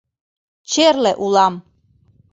Черле 0.71 1.11
улам! 1.25 1.53